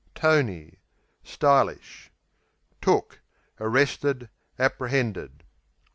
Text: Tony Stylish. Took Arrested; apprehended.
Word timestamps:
Tony 0.15 0.79
Stylish. 1.23 2.09
Took 2.81 3.21
Arrested; 3.59 4.29
apprehended. 4.57 5.43